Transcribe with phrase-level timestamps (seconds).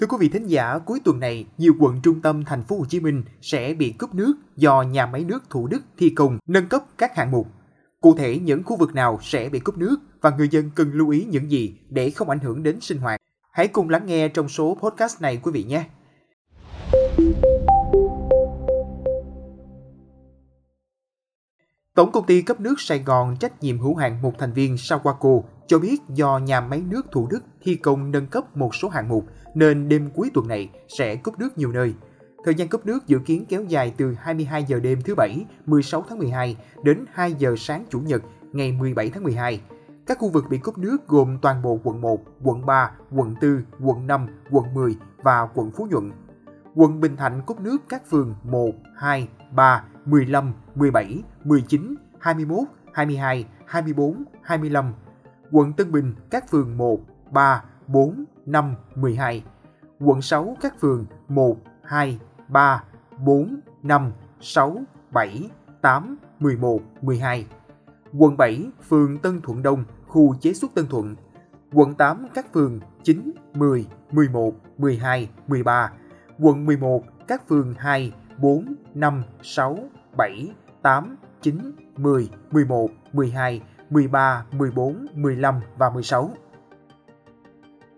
[0.00, 2.84] Thưa quý vị thính giả, cuối tuần này, nhiều quận trung tâm thành phố Hồ
[2.88, 6.68] Chí Minh sẽ bị cúp nước do nhà máy nước Thủ Đức thi công nâng
[6.68, 7.48] cấp các hạng mục.
[8.00, 11.10] Cụ thể những khu vực nào sẽ bị cúp nước và người dân cần lưu
[11.10, 13.20] ý những gì để không ảnh hưởng đến sinh hoạt.
[13.52, 15.84] Hãy cùng lắng nghe trong số podcast này quý vị nhé.
[21.98, 25.42] Tổng công ty cấp nước Sài Gòn trách nhiệm hữu hạn một thành viên Sawako
[25.66, 29.08] cho biết do nhà máy nước Thủ Đức thi công nâng cấp một số hạng
[29.08, 29.24] mục
[29.54, 31.94] nên đêm cuối tuần này sẽ cúp nước nhiều nơi.
[32.44, 36.04] Thời gian cấp nước dự kiến kéo dài từ 22 giờ đêm thứ Bảy 16
[36.08, 38.22] tháng 12 đến 2 giờ sáng Chủ nhật
[38.52, 39.60] ngày 17 tháng 12.
[40.06, 43.62] Các khu vực bị cúp nước gồm toàn bộ quận 1, quận 3, quận 4,
[43.80, 46.12] quận 5, quận 10 và quận Phú Nhuận.
[46.78, 52.58] Quận Bình Thạnh cúp nước các phường 1, 2, 3, 15, 17, 19, 21,
[52.92, 54.92] 22, 24, 25.
[55.50, 59.44] Quận Tân Bình các phường 1, 3, 4, 5, 12.
[60.00, 62.18] Quận 6 các phường 1, 2,
[62.48, 62.84] 3,
[63.18, 67.46] 4, 5, 6, 7, 8, 11, 12.
[68.18, 71.14] Quận 7 phường Tân Thuận Đông, khu chế xuất Tân Thuận.
[71.72, 75.92] Quận 8 các phường 9, 10, 11, 12, 13.
[76.38, 79.78] Quận 11 các phường 2, 4, 5, 6,
[80.16, 80.50] 7,
[80.82, 86.30] 8, 9, 10, 11, 12, 13, 14, 15 và 16.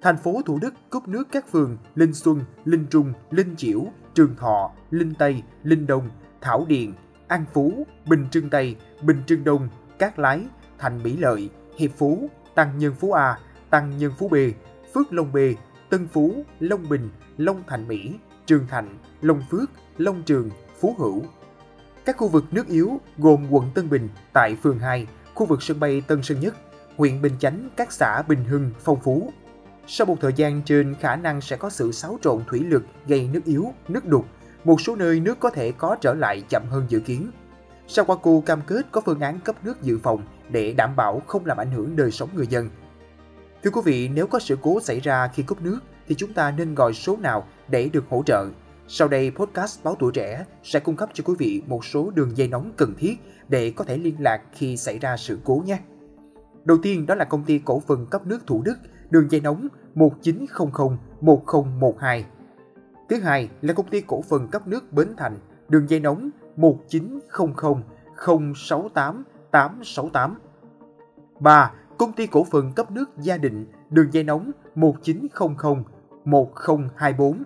[0.02, 4.36] Thành phố Thủ Đức cúp nước các phường Linh Xuân, Linh Trung, Linh Chiểu, Trường
[4.36, 6.08] Thọ, Linh Tây, Linh Đông,
[6.40, 6.92] Thảo Điền,
[7.28, 10.46] An Phú, Bình Trưng Tây, Bình Trưng Đông, Cát Lái,
[10.78, 13.38] Thành Mỹ Lợi, Hiệp Phú, Tăng Nhân Phú A,
[13.70, 14.34] Tăng Nhân Phú B,
[14.94, 15.36] Phước Long B,
[15.90, 18.14] Tân Phú, Long Bình, Long Thành Mỹ,
[18.46, 21.22] Trường Thạnh, Long Phước, Long Trường, Phú Hữu.
[22.04, 25.80] Các khu vực nước yếu gồm quận Tân Bình tại phường 2, khu vực sân
[25.80, 26.54] bay Tân Sơn Nhất,
[26.96, 29.32] huyện Bình Chánh, các xã Bình Hưng, Phong Phú.
[29.86, 33.28] Sau một thời gian trên khả năng sẽ có sự xáo trộn thủy lực gây
[33.32, 34.26] nước yếu, nước đục,
[34.64, 37.30] một số nơi nước có thể có trở lại chậm hơn dự kiến.
[37.88, 41.56] Sawako cam kết có phương án cấp nước dự phòng để đảm bảo không làm
[41.56, 42.70] ảnh hưởng đời sống người dân.
[43.62, 46.50] Thưa quý vị, nếu có sự cố xảy ra khi cúp nước thì chúng ta
[46.50, 48.46] nên gọi số nào để được hỗ trợ?
[48.88, 52.36] Sau đây, podcast Báo Tuổi Trẻ sẽ cung cấp cho quý vị một số đường
[52.36, 53.14] dây nóng cần thiết
[53.48, 55.78] để có thể liên lạc khi xảy ra sự cố nhé.
[56.64, 58.78] Đầu tiên đó là công ty cổ phần cấp nước Thủ Đức,
[59.10, 62.24] đường dây nóng 1900 1012.
[63.08, 65.38] Thứ hai là công ty cổ phần cấp nước Bến Thành,
[65.68, 67.82] đường dây nóng 1900
[68.54, 70.34] 068 868.
[71.40, 71.72] 3.
[71.98, 75.84] Công ty cổ phần cấp nước Gia Định, đường dây nóng 1900
[76.24, 77.42] 1024.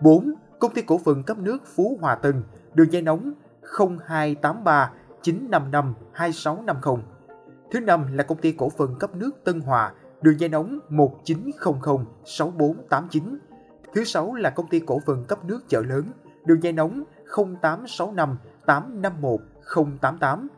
[0.00, 0.34] 4.
[0.58, 2.42] Công ty cổ phần cấp nước Phú Hòa Tân,
[2.74, 3.32] đường dây nóng
[4.06, 4.92] 0283
[5.22, 7.04] 955 2650.
[7.70, 9.92] Thứ năm là công ty cổ phần cấp nước Tân Hòa,
[10.22, 11.74] đường dây nóng 1900
[12.24, 13.38] 6489.
[13.94, 16.04] Thứ sáu là công ty cổ phần cấp nước chợ lớn,
[16.44, 17.04] đường dây nóng
[17.36, 19.40] 0865 851
[20.00, 20.48] 088.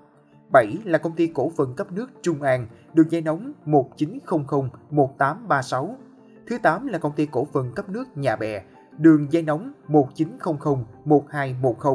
[0.52, 5.96] 7 là công ty cổ phần cấp nước Trung An, đường dây nóng 1900 1836.
[6.48, 8.62] Thứ 8 là công ty cổ phần cấp nước Nhà Bè,
[8.98, 11.94] đường dây nóng 1900 1210.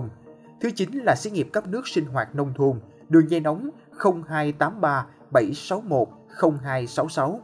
[0.61, 3.69] Thứ 9 là xí nghiệp cấp nước sinh hoạt nông thôn, đường dây nóng
[4.27, 7.41] 0283 761 0266.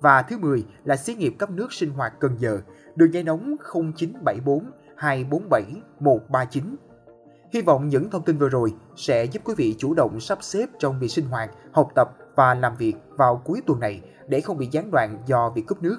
[0.00, 2.60] Và thứ 10 là xí nghiệp cấp nước sinh hoạt Cần Giờ,
[2.96, 5.62] đường dây nóng 0974 247
[6.00, 6.76] 139.
[7.52, 10.66] Hy vọng những thông tin vừa rồi sẽ giúp quý vị chủ động sắp xếp
[10.78, 14.58] trong việc sinh hoạt, học tập và làm việc vào cuối tuần này để không
[14.58, 15.98] bị gián đoạn do việc cúp nước.